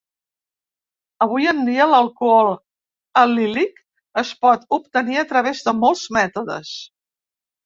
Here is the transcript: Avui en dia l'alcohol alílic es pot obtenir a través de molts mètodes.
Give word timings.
Avui 1.25 1.43
en 1.51 1.59
dia 1.67 1.85
l'alcohol 1.91 2.49
alílic 3.23 3.77
es 4.23 4.33
pot 4.47 4.67
obtenir 4.79 5.21
a 5.25 5.27
través 5.35 5.63
de 5.69 5.75
molts 5.85 6.09
mètodes. 6.19 6.75